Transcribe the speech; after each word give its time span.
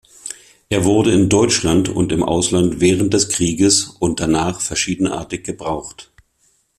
Er 0.69 0.83
wurde 0.83 1.11
in 1.11 1.29
Deutschland 1.29 1.87
und 1.87 2.11
im 2.11 2.23
Ausland 2.23 2.79
während 2.81 3.13
des 3.13 3.29
Krieges 3.29 3.83
und 3.85 4.19
danach 4.19 4.59
verschiedenartig 4.59 5.43
gebraucht. 5.43 6.11